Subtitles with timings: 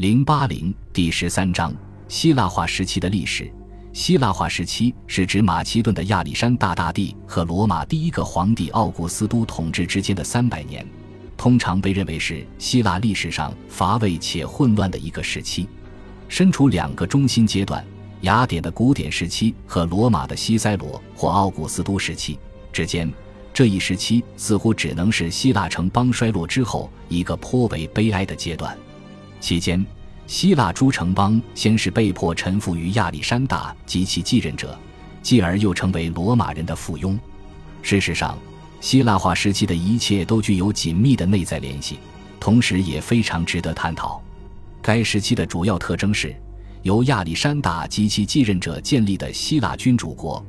[0.00, 1.76] 零八零第十三章：
[2.08, 3.52] 希腊化时期的历史。
[3.92, 10.86] 希腊化时期是指马其顿的亚历山大大帝和罗马第一个皇帝奥古斯都统治之间的三百年，
[11.36, 15.68] 通常被认为是希腊历史上乏味且混乱的一个时期。
[16.28, 17.84] 身处两个中心阶段——
[18.24, 22.38] 雅典的古典时期和罗马的西塞罗或奥古斯都时期
[22.72, 23.12] 之间，
[23.52, 28.74] 这一时期似乎只能是希腊城邦衰落之后一个颇为悲哀的阶段。
[29.40, 29.84] 期间，
[30.26, 34.78] 希腊诸城邦先是被迫臣服于亚历山大及其继任者，
[35.22, 37.18] 继而又成为罗马人的附庸。
[37.82, 38.38] 事实上，
[38.80, 41.98] 希腊化时期的一切都具有紧密的内在联系，
[42.38, 44.22] 同时也非常值得探讨。
[44.82, 46.34] 该时期的主要特征是，
[46.82, 50.44] 由亚历山大及其继任者建立的希腊君主国，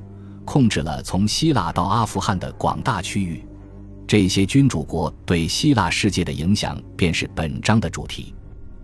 [0.46, 3.44] 控制了从希腊到阿富汗的广大区域。
[4.08, 8.34] 这些君主国对希腊世界的影响，便是本章的主题。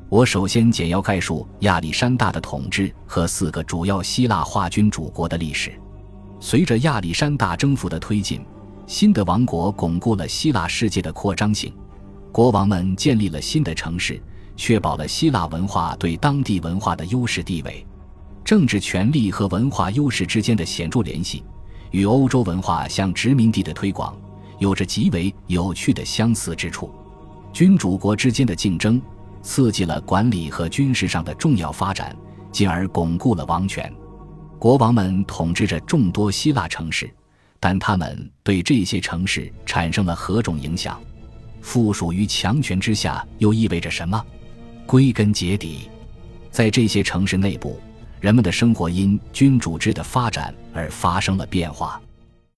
[0.10, 5.78] 我首先简要概述亚历山大的统治和四个主要希腊化君主国的历史。
[6.40, 8.42] 随着亚历山大征服的推进，
[8.86, 11.74] 新的王国巩固了希腊世界的扩张性。
[12.32, 14.22] 国王们建立了新的城市，
[14.56, 17.86] 确保了希腊文化对当地文化的优势地位。
[18.46, 21.44] 政治权力和文化优势之间的显著联系，
[21.92, 24.18] 与欧洲文化向殖民地的推广
[24.58, 26.90] 有着极为有趣的相似之处。
[27.52, 29.02] 君主国之间的竞争。
[29.48, 32.14] 刺激了管理和军事上的重要发展，
[32.52, 33.92] 进而巩固了王权。
[34.60, 37.10] 国王们统治着众多希腊城市，
[37.58, 41.02] 但他们对这些城市产生了何种影响？
[41.62, 44.22] 附属于强权之下又意味着什么？
[44.86, 45.90] 归根结底，
[46.52, 47.80] 在这些城市内部，
[48.20, 52.02] 人们的生活因君主制的发展而发生了变化。